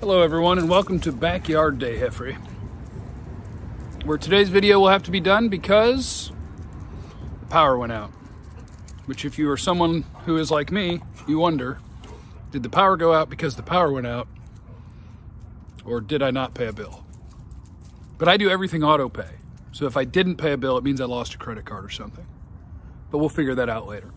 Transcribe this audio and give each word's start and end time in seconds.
Hello 0.00 0.20
everyone 0.20 0.58
and 0.58 0.68
welcome 0.68 1.00
to 1.00 1.12
Backyard 1.12 1.78
Day 1.78 1.96
Heffrey. 1.96 2.36
Where 4.04 4.18
today's 4.18 4.50
video 4.50 4.78
will 4.80 4.88
have 4.88 5.04
to 5.04 5.10
be 5.10 5.20
done 5.20 5.48
because 5.48 6.30
the 7.40 7.46
power 7.46 7.78
went 7.78 7.92
out. 7.92 8.10
Which 9.06 9.24
if 9.24 9.38
you 9.38 9.48
are 9.50 9.56
someone 9.56 10.04
who 10.26 10.36
is 10.36 10.50
like 10.50 10.70
me, 10.70 11.00
you 11.26 11.38
wonder, 11.38 11.78
did 12.50 12.62
the 12.62 12.68
power 12.68 12.96
go 12.96 13.14
out 13.14 13.30
because 13.30 13.56
the 13.56 13.62
power 13.62 13.90
went 13.90 14.06
out? 14.06 14.28
Or 15.86 16.02
did 16.02 16.22
I 16.22 16.30
not 16.30 16.54
pay 16.54 16.66
a 16.66 16.72
bill? 16.72 17.06
But 18.18 18.28
I 18.28 18.36
do 18.36 18.50
everything 18.50 18.82
auto 18.82 19.08
pay. 19.08 19.30
So 19.72 19.86
if 19.86 19.96
I 19.96 20.04
didn't 20.04 20.36
pay 20.36 20.52
a 20.52 20.58
bill, 20.58 20.76
it 20.76 20.84
means 20.84 21.00
I 21.00 21.06
lost 21.06 21.34
a 21.34 21.38
credit 21.38 21.64
card 21.64 21.84
or 21.84 21.90
something. 21.90 22.26
But 23.10 23.18
we'll 23.18 23.30
figure 23.30 23.54
that 23.54 23.70
out 23.70 23.86
later. 23.86 24.10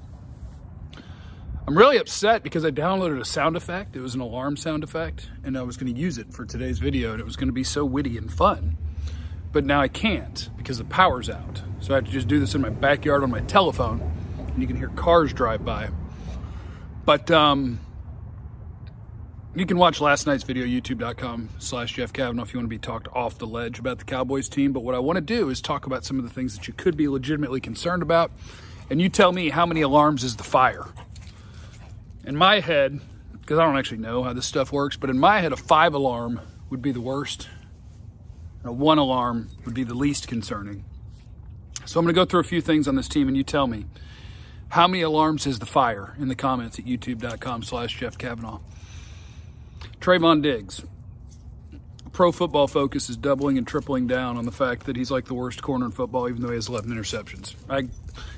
I'm 1.68 1.77
really 1.77 1.97
upset 1.97 2.43
because 2.43 2.63
I 2.63 2.71
downloaded 2.71 3.20
a 3.20 3.25
sound 3.25 3.57
effect. 3.57 3.97
It 3.97 4.00
was 4.00 4.15
an 4.15 4.21
alarm 4.21 4.55
sound 4.55 4.86
effect, 4.86 5.29
and 5.43 5.57
I 5.57 5.63
was 5.63 5.75
going 5.75 5.93
to 5.93 6.00
use 6.00 6.18
it 6.18 6.32
for 6.32 6.45
today's 6.45 6.79
video, 6.79 7.11
and 7.11 7.19
it 7.19 7.25
was 7.25 7.36
going 7.36 7.50
to 7.50 7.54
be 7.54 7.65
so 7.65 7.83
witty 7.83 8.18
and 8.18 8.32
fun. 8.32 8.78
But 9.51 9.65
now 9.65 9.82
I 9.82 9.89
can't 9.89 10.50
because 10.56 10.78
the 10.78 10.86
power's 10.86 11.29
out. 11.29 11.61
So 11.82 11.93
I 11.93 11.95
have 11.95 12.06
to 12.06 12.11
just 12.11 12.29
do 12.29 12.39
this 12.39 12.56
in 12.56 12.61
my 12.61 12.69
backyard 12.69 13.21
on 13.21 13.29
my 13.29 13.42
telephone, 13.42 14.00
and 14.47 14.61
you 14.61 14.65
can 14.65 14.78
hear 14.78 14.87
cars 14.87 15.33
drive 15.33 15.65
by. 15.65 15.89
But 17.04 17.29
um, 17.32 17.81
you 19.54 19.65
can 19.65 19.78
watch 19.78 20.00
last 20.00 20.25
night's 20.25 20.45
video, 20.45 20.65
youtube.com 20.65 21.50
slash 21.59 21.95
Jeff 21.95 22.14
Cavanaugh, 22.14 22.43
if 22.43 22.54
you 22.54 22.59
want 22.59 22.68
to 22.68 22.70
be 22.70 22.79
talked 22.79 23.09
off 23.09 23.39
the 23.39 23.47
ledge 23.47 23.78
about 23.78 24.00
the 24.00 24.06
Cowboys 24.06 24.47
team. 24.47 24.71
But 24.71 24.84
what 24.84 24.95
I 24.95 25.00
want 25.00 25.18
to 25.18 25.21
do 25.21 25.50
is 25.50 25.59
talk 25.59 25.86
about 25.86 26.06
some 26.06 26.18
of 26.18 26.23
the 26.23 26.31
things 26.31 26.56
that 26.56 26.70
you 26.70 26.73
could 26.73 26.95
be 26.95 27.09
legitimately 27.09 27.59
concerned 27.59 28.04
about. 28.04 28.31
And 28.89 29.01
you 29.01 29.09
tell 29.09 29.34
me 29.34 29.50
how 29.50 29.65
many 29.65 29.81
alarms 29.81 30.23
is 30.23 30.37
the 30.37 30.45
fire? 30.45 30.86
In 32.27 32.36
my 32.36 32.59
head, 32.59 32.99
because 33.31 33.58
I 33.58 33.63
don't 33.63 33.77
actually 33.77 33.99
know 33.99 34.22
how 34.22 34.33
this 34.33 34.45
stuff 34.45 34.73
works, 34.73 34.97
but 34.97 35.09
in 35.09 35.17
my 35.17 35.39
head, 35.39 35.53
a 35.53 35.58
five 35.58 35.94
alarm 35.94 36.41
would 36.69 36.81
be 36.81 36.91
the 36.91 37.02
worst. 37.02 37.47
And 38.61 38.69
a 38.69 38.73
one 38.73 38.97
alarm 38.97 39.50
would 39.64 39.73
be 39.73 39.86
the 39.86 39.94
least 39.94 40.28
concerning. 40.28 40.84
So 41.86 42.00
I'm 42.00 42.06
going 42.06 42.14
to 42.14 42.19
go 42.19 42.25
through 42.25 42.42
a 42.42 42.44
few 42.44 42.59
things 42.59 42.86
on 42.86 42.95
this 42.95 43.08
team, 43.08 43.30
and 43.30 43.38
you 43.38 43.44
tell 43.44 43.66
me 43.66 43.86
how 44.69 44.89
many 44.89 45.02
alarms 45.03 45.47
is 45.47 45.59
the 45.59 45.66
fire 45.66 46.16
in 46.19 46.28
the 46.28 46.36
comments 46.36 46.78
at 46.78 46.86
youtube.com 46.86 47.64
slash 47.64 47.97
Jeff 47.97 48.17
Cavanaugh. 48.17 48.59
Trevon 50.02 50.41
Diggs. 50.44 50.84
Pro 52.12 52.34
Football 52.34 52.67
Focus 52.67 53.09
is 53.09 53.16
doubling 53.16 53.58
and 53.58 53.66
tripling 53.66 54.06
down 54.06 54.36
on 54.36 54.44
the 54.44 54.52
fact 54.52 54.86
that 54.88 54.97
he's 54.97 55.12
like 55.12 55.25
the 55.25 55.34
worst 55.34 55.62
corner 55.62 55.86
in 55.86 55.91
football, 55.91 56.28
even 56.28 56.41
though 56.41 56.50
he 56.50 56.56
has 56.56 56.67
11 56.67 56.91
interceptions. 56.91 57.56
I 57.69 57.88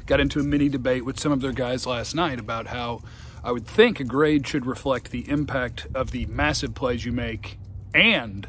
got 0.05 0.19
into 0.19 0.39
a 0.39 0.43
mini 0.43 0.69
debate 0.69 1.05
with 1.05 1.19
some 1.19 1.31
of 1.31 1.41
their 1.41 1.53
guys 1.53 1.87
last 1.87 2.13
night 2.13 2.39
about 2.39 2.67
how 2.67 3.01
I 3.43 3.51
would 3.51 3.65
think 3.65 3.99
a 3.99 4.03
grade 4.03 4.45
should 4.47 4.65
reflect 4.65 5.11
the 5.11 5.29
impact 5.29 5.87
of 5.93 6.11
the 6.11 6.25
massive 6.25 6.75
plays 6.75 7.05
you 7.05 7.11
make 7.11 7.57
and 7.93 8.47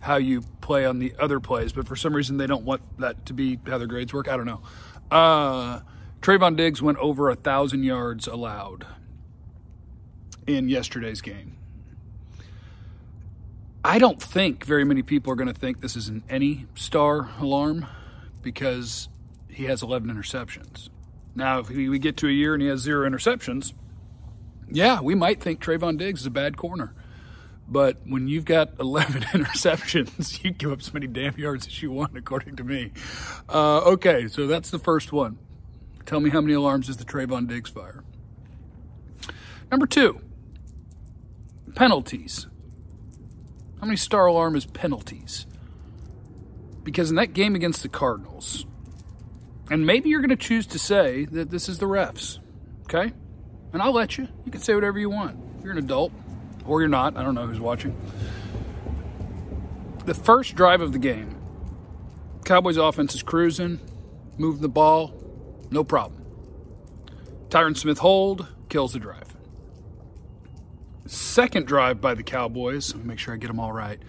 how 0.00 0.16
you 0.16 0.42
play 0.60 0.86
on 0.86 0.98
the 0.98 1.12
other 1.18 1.40
plays. 1.40 1.72
But 1.72 1.86
for 1.86 1.96
some 1.96 2.14
reason, 2.14 2.36
they 2.36 2.46
don't 2.46 2.64
want 2.64 2.82
that 2.98 3.26
to 3.26 3.32
be 3.32 3.58
how 3.66 3.78
their 3.78 3.86
grades 3.86 4.12
work. 4.12 4.28
I 4.28 4.36
don't 4.36 4.46
know. 4.46 4.62
Uh, 5.10 5.80
Trevon 6.20 6.56
Diggs 6.56 6.80
went 6.80 6.98
over 6.98 7.28
a 7.28 7.34
thousand 7.34 7.84
yards 7.84 8.26
allowed 8.26 8.86
in 10.46 10.68
yesterday's 10.68 11.20
game. 11.20 11.56
I 13.82 13.98
don't 13.98 14.22
think 14.22 14.64
very 14.64 14.84
many 14.84 15.02
people 15.02 15.32
are 15.32 15.36
going 15.36 15.52
to 15.52 15.58
think 15.58 15.80
this 15.80 15.96
is 15.96 16.08
an 16.08 16.22
any 16.28 16.66
star 16.74 17.30
alarm 17.40 17.86
because 18.42 19.08
he 19.48 19.64
has 19.64 19.82
11 19.82 20.10
interceptions. 20.10 20.90
Now, 21.34 21.60
if 21.60 21.70
we 21.70 21.98
get 21.98 22.16
to 22.18 22.28
a 22.28 22.30
year 22.30 22.54
and 22.54 22.62
he 22.62 22.68
has 22.68 22.80
zero 22.80 23.08
interceptions, 23.08 23.72
yeah, 24.70 25.00
we 25.00 25.14
might 25.14 25.40
think 25.40 25.60
Trevon 25.60 25.98
Diggs 25.98 26.20
is 26.20 26.26
a 26.26 26.30
bad 26.30 26.56
corner. 26.56 26.94
But 27.68 27.98
when 28.04 28.26
you've 28.26 28.44
got 28.44 28.72
11 28.80 29.22
interceptions, 29.22 30.42
you 30.44 30.50
give 30.50 30.72
up 30.72 30.80
as 30.80 30.92
many 30.92 31.06
damn 31.06 31.36
yards 31.36 31.66
as 31.66 31.82
you 31.82 31.92
want, 31.92 32.16
according 32.16 32.56
to 32.56 32.64
me. 32.64 32.92
Uh, 33.48 33.80
okay, 33.92 34.28
so 34.28 34.46
that's 34.46 34.70
the 34.70 34.78
first 34.78 35.12
one. 35.12 35.38
Tell 36.06 36.20
me 36.20 36.30
how 36.30 36.40
many 36.40 36.54
alarms 36.54 36.88
is 36.88 36.96
the 36.96 37.04
Trevon 37.04 37.46
Diggs 37.46 37.70
fire? 37.70 38.02
Number 39.70 39.86
two, 39.86 40.20
penalties. 41.76 42.48
How 43.78 43.86
many 43.86 43.96
star 43.96 44.26
alarm 44.26 44.56
is 44.56 44.66
penalties? 44.66 45.46
Because 46.82 47.10
in 47.10 47.16
that 47.16 47.32
game 47.32 47.54
against 47.54 47.82
the 47.82 47.88
Cardinals, 47.88 48.66
and 49.70 49.86
maybe 49.86 50.08
you're 50.08 50.20
going 50.20 50.30
to 50.30 50.36
choose 50.36 50.66
to 50.68 50.78
say 50.78 51.26
that 51.26 51.50
this 51.50 51.68
is 51.68 51.78
the 51.78 51.86
refs, 51.86 52.40
okay? 52.84 53.12
And 53.72 53.82
I'll 53.82 53.92
let 53.92 54.18
you. 54.18 54.28
You 54.44 54.52
can 54.52 54.60
say 54.60 54.74
whatever 54.74 54.98
you 54.98 55.10
want. 55.10 55.38
You're 55.62 55.72
an 55.72 55.78
adult, 55.78 56.12
or 56.64 56.80
you're 56.80 56.88
not. 56.88 57.16
I 57.16 57.22
don't 57.22 57.34
know 57.34 57.46
who's 57.46 57.60
watching. 57.60 57.96
The 60.06 60.14
first 60.14 60.54
drive 60.54 60.80
of 60.80 60.92
the 60.92 60.98
game, 60.98 61.36
Cowboys 62.44 62.76
offense 62.76 63.14
is 63.14 63.22
cruising, 63.22 63.78
moving 64.38 64.62
the 64.62 64.68
ball, 64.68 65.14
no 65.70 65.84
problem. 65.84 66.24
Tyron 67.48 67.76
Smith 67.76 67.98
hold, 67.98 68.46
kills 68.68 68.92
the 68.92 68.98
drive. 68.98 69.36
Second 71.06 71.66
drive 71.66 72.00
by 72.00 72.14
the 72.14 72.22
Cowboys, 72.22 72.94
make 72.94 73.18
sure 73.18 73.34
I 73.34 73.36
get 73.36 73.48
them 73.48 73.60
all 73.60 73.72
right. 73.72 74.00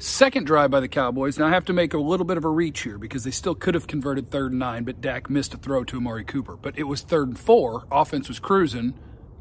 Second 0.00 0.46
drive 0.46 0.70
by 0.70 0.78
the 0.78 0.88
Cowboys. 0.88 1.38
Now 1.38 1.46
I 1.46 1.50
have 1.50 1.64
to 1.64 1.72
make 1.72 1.92
a 1.92 1.98
little 1.98 2.24
bit 2.24 2.36
of 2.36 2.44
a 2.44 2.48
reach 2.48 2.82
here 2.82 2.98
because 2.98 3.24
they 3.24 3.32
still 3.32 3.56
could 3.56 3.74
have 3.74 3.88
converted 3.88 4.30
third 4.30 4.52
and 4.52 4.60
nine, 4.60 4.84
but 4.84 5.00
Dak 5.00 5.28
missed 5.28 5.54
a 5.54 5.56
throw 5.56 5.82
to 5.84 5.96
Amari 5.96 6.24
Cooper. 6.24 6.56
But 6.56 6.78
it 6.78 6.84
was 6.84 7.00
third 7.00 7.28
and 7.28 7.38
four. 7.38 7.84
Offense 7.90 8.28
was 8.28 8.38
cruising. 8.38 8.94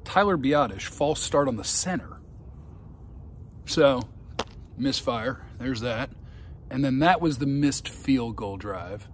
Tyler 0.03 0.35
Biadasz, 0.35 0.81
false 0.81 1.21
start 1.21 1.47
on 1.47 1.57
the 1.57 1.63
center. 1.63 2.17
So, 3.65 4.01
misfire. 4.77 5.45
There's 5.59 5.81
that. 5.81 6.09
And 6.71 6.83
then 6.83 6.99
that 6.99 7.21
was 7.21 7.37
the 7.37 7.45
missed 7.45 7.87
field 7.87 8.35
goal 8.35 8.57
drive. 8.57 9.07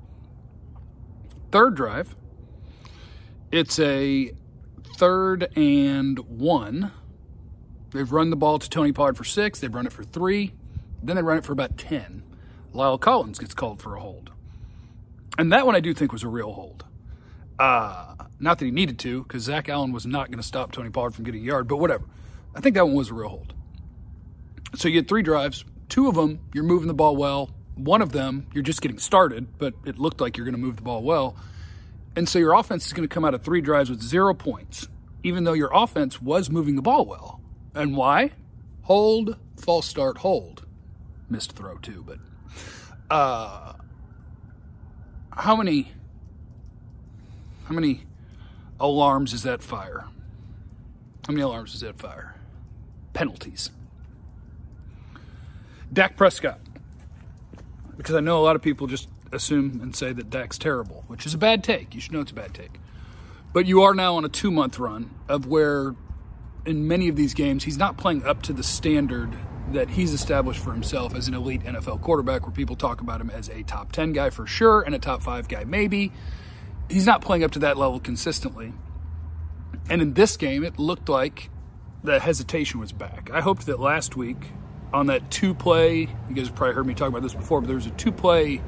Third 1.52 1.76
drive. 1.76 2.16
It's 3.52 3.80
a 3.80 4.32
third 4.98 5.52
and 5.58 6.20
one. 6.20 6.92
They've 7.92 8.12
run 8.12 8.30
the 8.30 8.36
ball 8.38 8.60
to 8.60 8.70
Tony 8.70 8.94
Pollard 8.94 9.18
for 9.18 9.26
six. 9.26 9.60
They've 9.60 9.74
run 9.74 9.86
it 9.86 9.94
for 9.94 10.04
three. 10.04 10.54
Then 11.04 11.18
they 11.18 11.22
run 11.22 11.38
it 11.38 11.44
for 11.44 11.52
about 11.52 11.78
10. 11.78 12.24
La'el 12.74 13.00
Collins 13.00 13.38
gets 13.38 13.54
called 13.54 13.82
for 13.82 13.96
a 13.96 14.00
hold. 14.00 14.32
And 15.38 15.52
that 15.52 15.66
one 15.66 15.76
I 15.76 15.80
do 15.80 15.94
think 15.94 16.12
was 16.14 16.24
a 16.24 16.30
real 16.30 16.54
hold. 16.54 16.86
Uh, 17.60 18.16
not 18.40 18.58
that 18.60 18.66
he 18.66 18.72
needed 18.72 18.98
to, 19.00 19.24
because 19.24 19.44
Zach 19.44 19.68
Allen 19.70 19.92
was 19.92 20.06
not 20.06 20.28
going 20.28 20.38
to 20.38 20.48
stop 20.48 20.72
Tony 20.72 20.90
Pollard 20.90 21.14
from 21.14 21.26
getting 21.26 21.42
a 21.42 21.46
yard, 21.46 21.68
but 21.68 21.78
whatever. 21.78 22.06
I 22.56 22.62
think 22.62 22.76
that 22.76 22.86
one 22.86 22.96
was 22.96 23.10
a 23.10 23.14
real 23.14 23.30
hold. 23.30 23.54
So 24.76 24.88
you 24.88 24.96
had 24.98 25.08
three 25.08 25.22
drives. 25.22 25.66
Two 25.90 26.08
of 26.08 26.16
them, 26.16 26.40
you're 26.54 26.64
moving 26.64 26.88
the 26.88 26.94
ball 26.94 27.16
well. 27.16 27.52
One 27.76 28.02
of 28.02 28.12
them, 28.12 28.48
you're 28.54 28.64
just 28.64 28.82
getting 28.82 28.98
started, 28.98 29.58
but 29.58 29.74
it 29.86 30.00
looked 30.00 30.22
like 30.22 30.38
you're 30.38 30.46
going 30.46 30.56
to 30.56 30.62
move 30.62 30.78
the 30.78 30.82
ball 30.84 31.04
well. 31.04 31.36
And 32.16 32.30
so 32.30 32.40
your 32.40 32.54
offense 32.54 32.86
is 32.86 32.94
going 32.94 33.08
to 33.08 33.14
come 33.14 33.26
out 33.26 33.34
of 33.34 33.44
three 33.44 33.62
drives 33.62 33.90
with 33.90 34.02
zero 34.02 34.34
points, 34.34 34.88
even 35.24 35.44
though 35.44 35.54
your 35.54 35.72
offense 35.74 36.22
was 36.22 36.50
moving 36.50 36.76
the 36.76 36.82
ball 36.82 37.06
well. 37.06 37.42
And 37.76 37.98
why? 37.98 38.32
Hold, 38.84 39.38
false 39.58 39.88
start, 39.88 40.20
hold 40.20 40.63
missed 41.34 41.54
throw 41.54 41.78
too, 41.78 42.06
but 42.06 42.20
uh, 43.10 43.74
how 45.32 45.56
many 45.56 45.92
how 47.66 47.74
many 47.74 48.04
alarms 48.80 49.34
is 49.34 49.44
that 49.44 49.64
fire? 49.64 50.06
How 51.26 51.34
many 51.34 51.42
alarms 51.42 51.74
is 51.74 51.82
that 51.82 51.98
fire? 51.98 52.36
Penalties. 53.14 53.72
Dak 55.92 56.18
Prescott. 56.18 56.60
Because 57.98 58.16
I 58.16 58.20
know 58.20 58.40
a 58.40 58.44
lot 58.44 58.56
of 58.56 58.62
people 58.62 58.88
just 58.88 59.08
assume 59.32 59.80
and 59.82 59.96
say 59.96 60.14
that 60.14 60.30
Dak's 60.30 60.58
terrible, 60.58 61.04
which 61.08 61.26
is 61.26 61.34
a 61.34 61.38
bad 61.38 61.64
take. 61.64 61.96
You 61.96 62.02
should 62.02 62.12
know 62.12 62.22
it's 62.22 62.32
a 62.32 62.36
bad 62.36 62.54
take. 62.54 62.80
But 63.54 63.66
you 63.66 63.82
are 63.84 63.96
now 63.96 64.16
on 64.16 64.26
a 64.26 64.30
two 64.30 64.52
month 64.52 64.78
run 64.78 65.12
of 65.28 65.48
where, 65.48 65.96
in 66.66 66.88
many 66.88 67.08
of 67.08 67.16
these 67.16 67.34
games, 67.34 67.64
he's 67.64 67.78
not 67.78 67.98
playing 67.98 68.24
up 68.24 68.42
to 68.44 68.54
the 68.54 68.64
standard 68.64 69.34
that 69.72 69.90
he's 69.90 70.14
established 70.14 70.60
for 70.60 70.72
himself 70.72 71.16
as 71.16 71.28
an 71.28 71.34
elite 71.34 71.64
NFL 71.64 72.02
quarterback, 72.02 72.44
where 72.44 72.52
people 72.52 72.76
talk 72.76 73.02
about 73.02 73.22
him 73.22 73.30
as 73.30 73.50
a 73.50 73.64
top 73.64 73.92
10 73.92 74.14
guy 74.14 74.30
for 74.30 74.46
sure 74.46 74.82
and 74.82 74.94
a 74.94 75.00
top 75.00 75.22
five 75.22 75.48
guy 75.48 75.64
maybe. 75.64 76.12
He's 76.90 77.06
not 77.06 77.22
playing 77.22 77.44
up 77.44 77.52
to 77.52 77.60
that 77.60 77.78
level 77.78 78.00
consistently. 78.00 78.74
And 79.90 80.02
in 80.02 80.14
this 80.14 80.38
game, 80.38 80.64
it 80.64 80.78
looked 80.78 81.10
like 81.10 81.50
the 82.04 82.20
hesitation 82.20 82.80
was 82.80 82.92
back. 82.92 83.30
I 83.32 83.42
hoped 83.42 83.66
that 83.66 83.80
last 83.80 84.16
week 84.16 84.38
on 84.94 85.08
that 85.08 85.32
two 85.32 85.54
play, 85.54 86.02
you 86.02 86.36
guys 86.36 86.50
probably 86.50 86.76
heard 86.76 86.86
me 86.86 86.94
talk 86.94 87.08
about 87.10 87.24
this 87.24 87.34
before, 87.34 87.62
but 87.62 87.68
there 87.68 87.76
was 87.76 87.88
a 87.88 87.92
two 87.92 88.12
play 88.12 88.62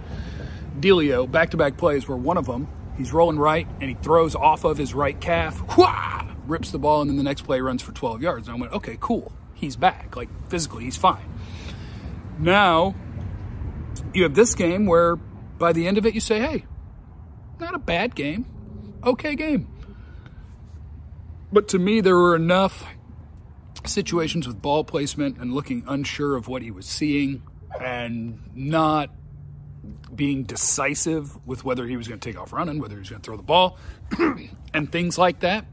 dealio, 0.80 1.30
back 1.30 1.52
to 1.52 1.58
back 1.58 1.78
plays 1.78 2.08
where 2.08 2.18
one 2.18 2.38
of 2.38 2.46
them, 2.46 2.68
he's 2.98 3.14
rolling 3.14 3.38
right 3.38 3.68
and 3.80 3.90
he 3.90 3.96
throws 3.96 4.36
off 4.36 4.64
of 4.64 4.78
his 4.78 4.94
right 4.94 5.20
calf, 5.20 5.58
whoosh, 5.78 6.34
rips 6.48 6.72
the 6.72 6.80
ball, 6.80 7.02
and 7.02 7.10
then 7.10 7.18
the 7.18 7.24
next 7.24 7.42
play 7.42 7.60
runs 7.62 7.82
for 7.82 7.92
12 7.92 8.22
yards. 8.22 8.48
And 8.48 8.58
I 8.58 8.60
went, 8.60 8.74
okay, 8.74 8.98
cool 9.00 9.32
he's 9.56 9.76
back. 9.76 10.16
Like 10.16 10.30
physically, 10.50 10.84
he's 10.84 10.98
fine. 10.98 11.26
Now, 12.38 12.96
you 14.14 14.24
have 14.24 14.36
this 14.36 14.56
game 14.56 14.86
where 14.86 15.16
by 15.16 15.74
the 15.74 15.88
end 15.88 15.98
of 15.98 16.06
it, 16.06 16.14
you 16.14 16.20
say, 16.20 16.40
hey, 16.40 16.66
not 17.60 17.74
a 17.74 17.80
bad 17.80 18.16
game, 18.16 18.46
okay 19.04 19.36
game. 19.36 19.68
But 21.52 21.70
to 21.70 21.80
me, 21.80 22.02
there 22.02 22.18
were 22.18 22.36
enough 22.36 22.86
situations 23.86 24.48
with 24.48 24.62
ball 24.62 24.84
placement 24.84 25.38
and 25.38 25.54
looking 25.54 25.84
unsure 25.88 26.36
of 26.36 26.48
what 26.48 26.62
he 26.62 26.72
was 26.72 26.86
seeing 26.86 27.44
and 27.80 28.40
not 28.56 29.10
being 30.14 30.44
decisive 30.44 31.46
with 31.46 31.64
whether 31.64 31.86
he 31.86 31.98
was 31.98 32.08
going 32.08 32.20
to 32.20 32.30
take 32.30 32.40
off 32.40 32.52
running, 32.52 32.80
whether 32.80 32.96
he 32.96 33.00
was 33.00 33.10
going 33.10 33.22
to 33.22 33.26
throw 33.26 33.38
the 33.38 33.44
ball, 33.44 33.78
and 34.74 34.92
things 34.92 35.18
like 35.18 35.42
that. 35.42 35.66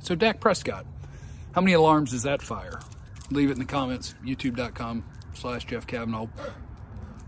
So, 0.00 0.14
Dak 0.14 0.40
Prescott, 0.40 0.86
how 1.52 1.60
many 1.60 1.74
alarms 1.74 2.12
does 2.12 2.22
that 2.22 2.40
fire? 2.40 2.80
Leave 3.30 3.50
it 3.50 3.52
in 3.52 3.58
the 3.58 3.64
comments, 3.64 4.14
youtube.com 4.24 5.04
slash 5.34 5.64
Jeff 5.66 5.86
Cavanaugh. 5.86 6.28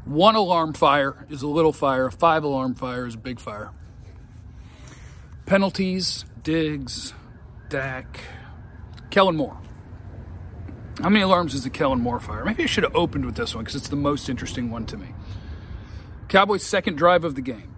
One 0.05 0.35
alarm 0.35 0.73
fire 0.73 1.27
is 1.29 1.43
a 1.43 1.47
little 1.47 1.73
fire, 1.73 2.11
five 2.11 2.43
alarm 2.43 2.75
fire 2.75 3.07
is 3.07 3.15
a 3.15 3.19
big 3.19 3.39
fire. 3.39 3.71
Penalties, 5.47 6.25
Diggs, 6.43 7.13
Dak, 7.69 8.21
Kellen 9.11 9.37
Moore. 9.37 9.59
How 11.03 11.09
many 11.09 11.23
alarms 11.23 11.55
is 11.55 11.65
the 11.65 11.71
Kellen 11.71 12.01
Moore 12.01 12.21
fire? 12.21 12.45
Maybe 12.45 12.63
I 12.63 12.67
should 12.67 12.85
have 12.85 12.95
opened 12.95 13.25
with 13.25 13.35
this 13.35 13.55
one 13.55 13.65
because 13.65 13.77
it's 13.77 13.89
the 13.89 13.97
most 13.97 14.29
interesting 14.29 14.71
one 14.71 14.87
to 14.87 14.97
me. 14.97 15.09
Cowboys' 16.29 16.65
second 16.65 16.97
drive 16.97 17.25
of 17.25 17.35
the 17.35 17.43
game. 17.43 17.70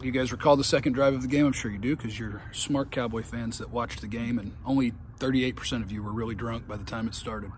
You 0.00 0.12
guys 0.12 0.30
recall 0.30 0.56
the 0.56 0.62
second 0.62 0.92
drive 0.92 1.14
of 1.14 1.22
the 1.22 1.28
game? 1.28 1.44
I'm 1.44 1.52
sure 1.52 1.72
you 1.72 1.78
do 1.78 1.96
because 1.96 2.18
you're 2.18 2.40
smart 2.52 2.92
Cowboy 2.92 3.22
fans 3.22 3.58
that 3.58 3.70
watched 3.70 4.00
the 4.00 4.06
game, 4.06 4.38
and 4.38 4.54
only 4.64 4.92
38% 5.18 5.82
of 5.82 5.90
you 5.90 6.04
were 6.04 6.12
really 6.12 6.36
drunk 6.36 6.68
by 6.68 6.76
the 6.76 6.84
time 6.84 7.08
it 7.08 7.16
started. 7.16 7.50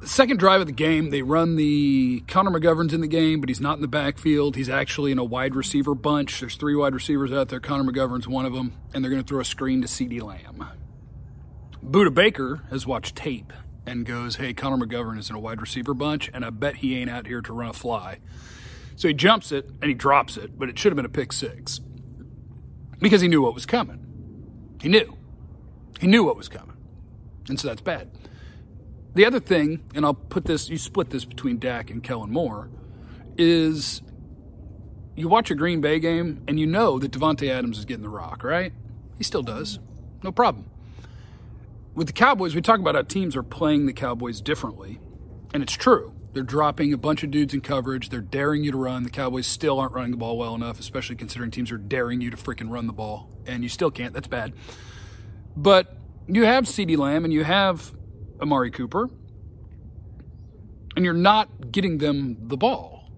The 0.00 0.08
second 0.08 0.38
drive 0.38 0.60
of 0.60 0.66
the 0.66 0.72
game, 0.72 1.10
they 1.10 1.22
run 1.22 1.54
the 1.54 2.24
Connor 2.26 2.50
McGovern's 2.50 2.92
in 2.92 3.00
the 3.00 3.06
game, 3.06 3.40
but 3.40 3.48
he's 3.48 3.60
not 3.60 3.76
in 3.76 3.82
the 3.82 3.88
backfield. 3.88 4.56
He's 4.56 4.68
actually 4.68 5.12
in 5.12 5.18
a 5.18 5.24
wide 5.24 5.54
receiver 5.54 5.94
bunch. 5.94 6.40
There's 6.40 6.56
three 6.56 6.74
wide 6.74 6.92
receivers 6.92 7.32
out 7.32 7.48
there. 7.48 7.60
Connor 7.60 7.90
McGovern's 7.90 8.26
one 8.26 8.44
of 8.44 8.52
them, 8.52 8.74
and 8.92 9.02
they're 9.02 9.10
going 9.10 9.22
to 9.22 9.26
throw 9.28 9.40
a 9.40 9.44
screen 9.44 9.80
to 9.80 9.86
CeeDee 9.86 10.20
Lamb. 10.20 10.66
Budda 11.82 12.12
Baker 12.12 12.64
has 12.70 12.84
watched 12.84 13.14
tape 13.14 13.52
and 13.86 14.04
goes, 14.04 14.36
Hey, 14.36 14.52
Connor 14.52 14.84
McGovern 14.84 15.18
is 15.18 15.30
in 15.30 15.36
a 15.36 15.40
wide 15.40 15.60
receiver 15.60 15.94
bunch, 15.94 16.30
and 16.34 16.44
I 16.44 16.50
bet 16.50 16.76
he 16.76 16.98
ain't 16.98 17.10
out 17.10 17.28
here 17.28 17.40
to 17.42 17.52
run 17.52 17.70
a 17.70 17.72
fly. 17.72 18.18
So 18.96 19.08
he 19.08 19.14
jumps 19.14 19.52
it 19.52 19.66
and 19.66 19.84
he 19.84 19.94
drops 19.94 20.36
it, 20.36 20.58
but 20.58 20.68
it 20.68 20.78
should 20.78 20.92
have 20.92 20.96
been 20.96 21.04
a 21.04 21.08
pick 21.08 21.32
six 21.32 21.80
because 23.00 23.20
he 23.20 23.28
knew 23.28 23.42
what 23.42 23.54
was 23.54 23.66
coming. 23.66 24.00
He 24.80 24.88
knew. 24.88 25.16
He 26.00 26.06
knew 26.06 26.24
what 26.24 26.36
was 26.36 26.48
coming. 26.48 26.76
And 27.48 27.58
so 27.58 27.68
that's 27.68 27.80
bad. 27.80 28.10
The 29.14 29.26
other 29.26 29.40
thing, 29.40 29.82
and 29.94 30.04
I'll 30.04 30.14
put 30.14 30.44
this, 30.44 30.68
you 30.68 30.78
split 30.78 31.10
this 31.10 31.24
between 31.24 31.58
Dak 31.58 31.90
and 31.90 32.02
Kellen 32.02 32.30
Moore, 32.30 32.68
is 33.36 34.02
you 35.16 35.28
watch 35.28 35.50
a 35.50 35.54
Green 35.54 35.80
Bay 35.80 36.00
game 36.00 36.42
and 36.48 36.58
you 36.58 36.66
know 36.66 36.98
that 36.98 37.12
Davante 37.12 37.48
Adams 37.48 37.78
is 37.78 37.84
getting 37.84 38.02
the 38.02 38.08
rock, 38.08 38.42
right? 38.42 38.72
He 39.18 39.24
still 39.24 39.42
does. 39.42 39.78
No 40.22 40.32
problem. 40.32 40.66
With 41.94 42.06
the 42.08 42.12
Cowboys, 42.12 42.54
we 42.54 42.60
talk 42.62 42.80
about 42.80 42.94
how 42.94 43.02
teams 43.02 43.36
are 43.36 43.42
playing 43.42 43.86
the 43.86 43.92
Cowboys 43.92 44.40
differently, 44.40 44.98
and 45.52 45.62
it's 45.62 45.74
true. 45.74 46.13
They're 46.34 46.42
dropping 46.42 46.92
a 46.92 46.98
bunch 46.98 47.22
of 47.22 47.30
dudes 47.30 47.54
in 47.54 47.60
coverage. 47.60 48.08
They're 48.08 48.20
daring 48.20 48.64
you 48.64 48.72
to 48.72 48.76
run. 48.76 49.04
The 49.04 49.10
Cowboys 49.10 49.46
still 49.46 49.78
aren't 49.78 49.92
running 49.92 50.10
the 50.10 50.16
ball 50.16 50.36
well 50.36 50.56
enough, 50.56 50.80
especially 50.80 51.14
considering 51.14 51.52
teams 51.52 51.70
are 51.70 51.78
daring 51.78 52.20
you 52.20 52.28
to 52.30 52.36
freaking 52.36 52.70
run 52.70 52.88
the 52.88 52.92
ball, 52.92 53.30
and 53.46 53.62
you 53.62 53.68
still 53.68 53.92
can't. 53.92 54.12
That's 54.12 54.26
bad. 54.26 54.52
But 55.56 55.96
you 56.26 56.44
have 56.44 56.64
CeeDee 56.64 56.98
Lamb 56.98 57.24
and 57.24 57.32
you 57.32 57.44
have 57.44 57.94
Amari 58.40 58.72
Cooper, 58.72 59.08
and 60.96 61.04
you're 61.04 61.14
not 61.14 61.70
getting 61.70 61.98
them 61.98 62.48
the 62.48 62.56
ball. 62.56 63.12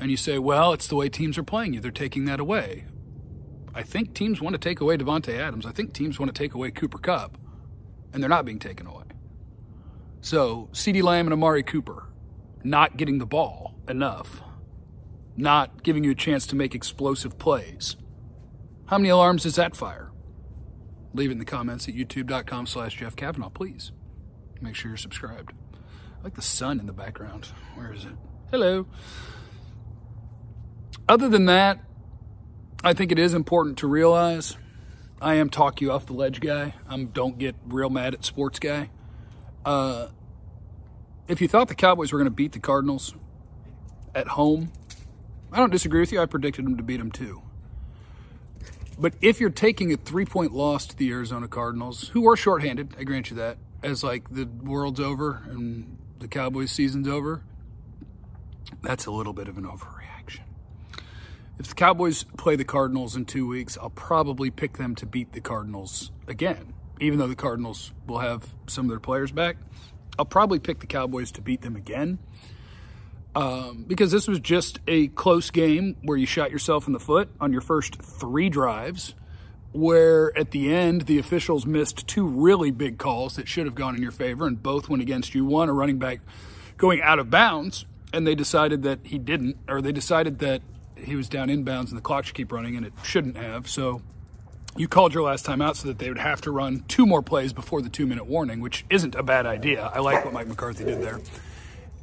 And 0.00 0.10
you 0.10 0.16
say, 0.16 0.40
well, 0.40 0.72
it's 0.72 0.88
the 0.88 0.96
way 0.96 1.08
teams 1.08 1.38
are 1.38 1.44
playing 1.44 1.74
you. 1.74 1.80
They're 1.80 1.92
taking 1.92 2.24
that 2.24 2.40
away. 2.40 2.86
I 3.72 3.84
think 3.84 4.14
teams 4.14 4.40
want 4.40 4.54
to 4.54 4.58
take 4.58 4.80
away 4.80 4.96
Davante 4.96 5.38
Adams. 5.38 5.64
I 5.64 5.70
think 5.70 5.92
teams 5.92 6.18
want 6.18 6.34
to 6.34 6.38
take 6.38 6.54
away 6.54 6.72
Cooper 6.72 6.98
Kupp, 6.98 7.38
and 8.12 8.20
they're 8.20 8.28
not 8.28 8.44
being 8.44 8.58
taken 8.58 8.88
away. 8.88 9.04
So, 10.22 10.68
CeeDee 10.72 11.04
Lamb 11.04 11.26
and 11.26 11.32
Amari 11.32 11.62
Cooper 11.62 12.05
not 12.66 12.96
getting 12.96 13.18
the 13.18 13.26
ball 13.26 13.74
enough, 13.88 14.42
not 15.36 15.84
giving 15.84 16.02
you 16.02 16.10
a 16.10 16.14
chance 16.16 16.46
to 16.48 16.56
make 16.56 16.74
explosive 16.74 17.38
plays. 17.38 17.96
How 18.86 18.98
many 18.98 19.08
alarms 19.08 19.44
does 19.44 19.54
that 19.54 19.76
fire? 19.76 20.10
Leave 21.14 21.30
it 21.30 21.34
in 21.34 21.38
the 21.38 21.44
comments 21.44 21.88
at 21.88 21.94
youtube.com 21.94 22.66
slash 22.66 22.96
Jeff 22.96 23.14
Cavanaugh, 23.14 23.50
please. 23.50 23.92
Make 24.60 24.74
sure 24.74 24.90
you're 24.90 24.98
subscribed. 24.98 25.52
I 25.74 26.24
like 26.24 26.34
the 26.34 26.42
sun 26.42 26.80
in 26.80 26.86
the 26.86 26.92
background. 26.92 27.46
Where 27.76 27.92
is 27.92 28.04
it? 28.04 28.16
Hello. 28.50 28.86
Other 31.08 31.28
than 31.28 31.46
that, 31.46 31.78
I 32.82 32.94
think 32.94 33.12
it 33.12 33.18
is 33.18 33.32
important 33.32 33.78
to 33.78 33.86
realize 33.86 34.56
I 35.20 35.34
am 35.34 35.50
talk 35.50 35.80
you 35.80 35.92
off 35.92 36.06
the 36.06 36.14
ledge 36.14 36.40
guy. 36.40 36.74
I'm 36.88 37.06
don't 37.06 37.38
get 37.38 37.54
real 37.66 37.90
mad 37.90 38.14
at 38.14 38.24
sports 38.24 38.58
guy. 38.58 38.90
Uh, 39.64 40.08
if 41.28 41.40
you 41.40 41.48
thought 41.48 41.68
the 41.68 41.74
Cowboys 41.74 42.12
were 42.12 42.18
going 42.18 42.26
to 42.26 42.34
beat 42.34 42.52
the 42.52 42.58
Cardinals 42.58 43.14
at 44.14 44.28
home, 44.28 44.72
I 45.52 45.58
don't 45.58 45.70
disagree 45.70 46.00
with 46.00 46.12
you. 46.12 46.20
I 46.20 46.26
predicted 46.26 46.64
them 46.64 46.76
to 46.76 46.82
beat 46.82 46.98
them 46.98 47.10
too. 47.10 47.42
But 48.98 49.14
if 49.20 49.40
you're 49.40 49.50
taking 49.50 49.92
a 49.92 49.96
three 49.96 50.24
point 50.24 50.52
loss 50.52 50.86
to 50.86 50.96
the 50.96 51.10
Arizona 51.10 51.48
Cardinals, 51.48 52.08
who 52.08 52.28
are 52.28 52.36
shorthanded, 52.36 52.94
I 52.98 53.04
grant 53.04 53.30
you 53.30 53.36
that, 53.36 53.58
as 53.82 54.02
like 54.02 54.30
the 54.30 54.46
world's 54.46 55.00
over 55.00 55.42
and 55.48 55.98
the 56.18 56.28
Cowboys 56.28 56.70
season's 56.70 57.08
over, 57.08 57.42
that's 58.82 59.06
a 59.06 59.10
little 59.10 59.32
bit 59.32 59.48
of 59.48 59.58
an 59.58 59.64
overreaction. 59.64 60.40
If 61.58 61.68
the 61.68 61.74
Cowboys 61.74 62.24
play 62.36 62.56
the 62.56 62.64
Cardinals 62.64 63.16
in 63.16 63.24
two 63.24 63.46
weeks, 63.46 63.76
I'll 63.80 63.90
probably 63.90 64.50
pick 64.50 64.78
them 64.78 64.94
to 64.96 65.06
beat 65.06 65.32
the 65.32 65.40
Cardinals 65.40 66.10
again, 66.26 66.72
even 67.00 67.18
though 67.18 67.28
the 67.28 67.36
Cardinals 67.36 67.92
will 68.06 68.18
have 68.18 68.54
some 68.66 68.86
of 68.86 68.90
their 68.90 69.00
players 69.00 69.30
back. 69.30 69.56
I'll 70.18 70.24
probably 70.24 70.58
pick 70.58 70.80
the 70.80 70.86
Cowboys 70.86 71.32
to 71.32 71.40
beat 71.40 71.62
them 71.62 71.76
again. 71.76 72.18
Um, 73.34 73.84
because 73.86 74.10
this 74.10 74.26
was 74.26 74.40
just 74.40 74.80
a 74.86 75.08
close 75.08 75.50
game 75.50 75.96
where 76.02 76.16
you 76.16 76.24
shot 76.24 76.50
yourself 76.50 76.86
in 76.86 76.94
the 76.94 77.00
foot 77.00 77.28
on 77.38 77.52
your 77.52 77.60
first 77.60 77.96
three 77.96 78.48
drives, 78.48 79.14
where 79.72 80.36
at 80.38 80.52
the 80.52 80.74
end 80.74 81.02
the 81.02 81.18
officials 81.18 81.66
missed 81.66 82.08
two 82.08 82.26
really 82.26 82.70
big 82.70 82.96
calls 82.96 83.36
that 83.36 83.46
should 83.46 83.66
have 83.66 83.74
gone 83.74 83.94
in 83.94 84.00
your 84.00 84.10
favor, 84.10 84.46
and 84.46 84.62
both 84.62 84.88
went 84.88 85.02
against 85.02 85.34
you. 85.34 85.44
One, 85.44 85.68
a 85.68 85.74
running 85.74 85.98
back 85.98 86.20
going 86.78 87.02
out 87.02 87.18
of 87.18 87.28
bounds, 87.28 87.84
and 88.10 88.26
they 88.26 88.34
decided 88.34 88.82
that 88.84 89.00
he 89.04 89.18
didn't, 89.18 89.58
or 89.68 89.82
they 89.82 89.92
decided 89.92 90.38
that 90.38 90.62
he 90.96 91.14
was 91.14 91.28
down 91.28 91.48
inbounds 91.48 91.88
and 91.88 91.98
the 91.98 92.02
clock 92.02 92.24
should 92.24 92.34
keep 92.34 92.50
running, 92.50 92.74
and 92.74 92.86
it 92.86 92.94
shouldn't 93.02 93.36
have. 93.36 93.68
So 93.68 94.00
you 94.76 94.88
called 94.88 95.14
your 95.14 95.22
last 95.22 95.44
time 95.44 95.62
out 95.62 95.76
so 95.76 95.88
that 95.88 95.98
they 95.98 96.08
would 96.08 96.18
have 96.18 96.40
to 96.42 96.50
run 96.50 96.84
two 96.88 97.06
more 97.06 97.22
plays 97.22 97.52
before 97.52 97.82
the 97.82 97.88
two 97.88 98.06
minute 98.06 98.26
warning, 98.26 98.60
which 98.60 98.84
isn't 98.90 99.14
a 99.14 99.22
bad 99.22 99.46
idea. 99.46 99.90
I 99.92 100.00
like 100.00 100.24
what 100.24 100.34
Mike 100.34 100.46
McCarthy 100.46 100.84
did 100.84 101.02
there. 101.02 101.20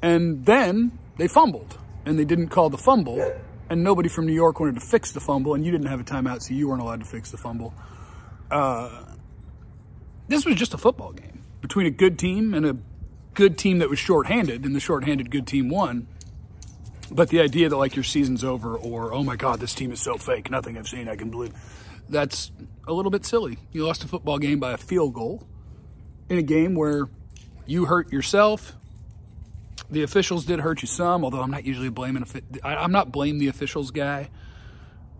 And 0.01 0.45
then 0.45 0.97
they 1.17 1.27
fumbled 1.27 1.77
and 2.05 2.17
they 2.17 2.25
didn't 2.25 2.49
call 2.49 2.69
the 2.69 2.77
fumble 2.77 3.33
and 3.69 3.83
nobody 3.83 4.09
from 4.09 4.25
New 4.25 4.33
York 4.33 4.59
wanted 4.59 4.75
to 4.75 4.81
fix 4.81 5.11
the 5.11 5.19
fumble 5.19 5.53
and 5.53 5.65
you 5.65 5.71
didn't 5.71 5.87
have 5.87 5.99
a 5.99 6.03
timeout 6.03 6.41
so 6.41 6.53
you 6.53 6.67
weren't 6.67 6.81
allowed 6.81 6.99
to 6.99 7.05
fix 7.05 7.31
the 7.31 7.37
fumble. 7.37 7.73
Uh, 8.51 9.05
this 10.27 10.45
was 10.45 10.55
just 10.55 10.73
a 10.73 10.77
football 10.77 11.11
game 11.13 11.43
between 11.61 11.87
a 11.87 11.91
good 11.91 12.19
team 12.19 12.53
and 12.53 12.65
a 12.65 12.77
good 13.33 13.57
team 13.57 13.79
that 13.79 13.89
was 13.89 13.99
shorthanded 13.99 14.65
and 14.65 14.75
the 14.75 14.79
shorthanded 14.79 15.31
good 15.31 15.47
team 15.47 15.69
won. 15.69 16.07
But 17.09 17.29
the 17.29 17.41
idea 17.41 17.69
that 17.69 17.77
like 17.77 17.95
your 17.95 18.03
season's 18.03 18.43
over 18.43 18.75
or 18.75 19.13
oh 19.13 19.23
my 19.23 19.35
god 19.35 19.59
this 19.59 19.73
team 19.73 19.91
is 19.91 20.01
so 20.01 20.17
fake 20.17 20.49
nothing 20.49 20.77
I've 20.77 20.87
seen 20.87 21.07
I 21.07 21.15
can 21.15 21.29
believe 21.29 21.53
that's 22.13 22.51
a 22.87 22.93
little 22.93 23.11
bit 23.11 23.25
silly. 23.25 23.57
You 23.71 23.85
lost 23.85 24.03
a 24.03 24.07
football 24.07 24.37
game 24.37 24.59
by 24.59 24.71
a 24.71 24.77
field 24.77 25.13
goal 25.13 25.47
in 26.29 26.37
a 26.37 26.41
game 26.41 26.75
where 26.75 27.09
you 27.65 27.85
hurt 27.85 28.11
yourself, 28.11 28.73
the 29.89 30.03
officials 30.03 30.45
did 30.45 30.59
hurt 30.59 30.81
you 30.81 30.87
some, 30.87 31.23
although 31.23 31.41
I'm 31.41 31.51
not 31.51 31.65
usually 31.65 31.89
blaming. 31.89 32.25
I'm 32.63 32.91
not 32.91 33.11
blame 33.11 33.37
the 33.39 33.47
officials 33.47 33.91
guy, 33.91 34.29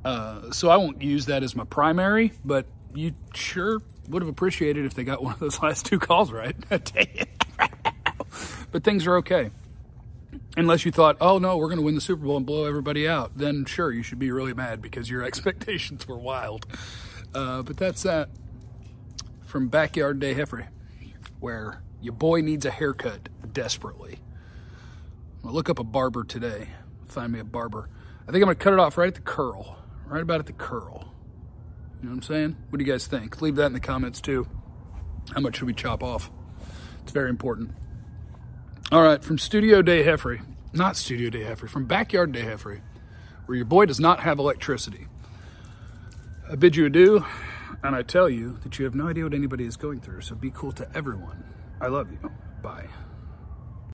uh, 0.03 0.51
so 0.51 0.69
I 0.69 0.77
won't 0.77 1.01
use 1.01 1.25
that 1.27 1.43
as 1.43 1.55
my 1.55 1.65
primary. 1.65 2.31
But 2.43 2.65
you 2.93 3.13
sure 3.33 3.81
would 4.09 4.21
have 4.21 4.29
appreciated 4.29 4.85
if 4.85 4.93
they 4.93 5.03
got 5.03 5.23
one 5.23 5.33
of 5.33 5.39
those 5.39 5.59
last 5.63 5.85
two 5.85 5.99
calls 5.99 6.31
right. 6.31 6.55
but 8.71 8.83
things 8.83 9.07
are 9.07 9.17
okay. 9.17 9.51
Unless 10.55 10.85
you 10.85 10.91
thought, 10.91 11.17
oh 11.19 11.39
no, 11.39 11.57
we're 11.57 11.67
going 11.67 11.79
to 11.79 11.83
win 11.83 11.95
the 11.95 12.01
Super 12.01 12.25
Bowl 12.25 12.37
and 12.37 12.45
blow 12.45 12.65
everybody 12.65 13.07
out, 13.07 13.35
then 13.35 13.65
sure, 13.65 13.91
you 13.91 14.03
should 14.03 14.19
be 14.19 14.31
really 14.31 14.53
mad 14.53 14.81
because 14.81 15.09
your 15.09 15.23
expectations 15.25 16.07
were 16.07 16.17
wild. 16.17 16.67
Uh, 17.33 17.63
but 17.63 17.77
that's 17.77 18.03
that 18.03 18.29
from 19.45 19.67
Backyard 19.67 20.19
Day 20.19 20.33
Heffrey, 20.35 20.67
where 21.39 21.81
your 22.01 22.13
boy 22.13 22.41
needs 22.41 22.65
a 22.65 22.71
haircut 22.71 23.29
desperately. 23.51 24.19
I'll 25.43 25.51
look 25.53 25.69
up 25.69 25.79
a 25.79 25.83
barber 25.83 26.23
today. 26.23 26.69
Find 27.07 27.31
me 27.31 27.39
a 27.39 27.43
barber. 27.43 27.89
I 28.21 28.31
think 28.31 28.37
I'm 28.37 28.41
gonna 28.47 28.55
cut 28.55 28.73
it 28.73 28.79
off 28.79 28.97
right 28.97 29.07
at 29.07 29.15
the 29.15 29.21
curl. 29.21 29.77
Right 30.05 30.21
about 30.21 30.39
at 30.39 30.45
the 30.45 30.53
curl. 30.53 31.13
You 32.01 32.09
know 32.09 32.15
what 32.15 32.15
I'm 32.15 32.21
saying? 32.23 32.57
What 32.69 32.79
do 32.79 32.85
you 32.85 32.91
guys 32.91 33.07
think? 33.07 33.41
Leave 33.41 33.55
that 33.55 33.67
in 33.67 33.73
the 33.73 33.79
comments 33.79 34.21
too. 34.21 34.47
How 35.33 35.41
much 35.41 35.57
should 35.57 35.67
we 35.67 35.73
chop 35.73 36.03
off? 36.03 36.29
It's 37.03 37.11
very 37.11 37.29
important. 37.29 37.71
All 38.93 39.01
right, 39.01 39.23
from 39.23 39.39
Studio 39.39 39.81
Day 39.81 40.03
Heffrey, 40.03 40.43
not 40.71 40.95
Studio 40.95 41.31
Day 41.31 41.41
Heffrey, 41.41 41.67
from 41.67 41.85
Backyard 41.85 42.31
Day 42.31 42.43
Heffrey, 42.43 42.81
where 43.47 43.55
your 43.55 43.65
boy 43.65 43.87
does 43.87 43.99
not 43.99 44.19
have 44.19 44.37
electricity. 44.37 45.07
I 46.47 46.53
bid 46.53 46.75
you 46.75 46.85
adieu, 46.85 47.25
And 47.83 47.95
I 47.95 48.03
tell 48.03 48.29
you 48.29 48.59
that 48.61 48.77
you 48.77 48.85
have 48.85 48.93
no 48.93 49.07
idea 49.07 49.23
what 49.23 49.33
anybody 49.33 49.65
is 49.65 49.77
going 49.77 49.99
through, 49.99 50.21
so 50.21 50.35
be 50.35 50.51
cool 50.51 50.71
to 50.73 50.87
everyone. 50.95 51.43
I 51.81 51.87
love 51.87 52.11
you. 52.11 52.19
Bye. 52.61 52.85